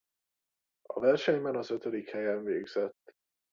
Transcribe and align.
A 0.81 0.99
versenyben 0.99 1.55
az 1.55 1.69
ötödik 1.71 2.09
helyen 2.09 2.43
végzett. 2.43 3.15